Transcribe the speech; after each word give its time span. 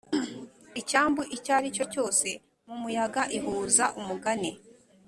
icyambu 0.79 1.21
icyo 1.35 1.51
aricyo 1.57 1.85
cyose 1.93 2.27
mumuyaga 2.65 3.21
ihuza 3.37 3.85
umugani 3.99 4.51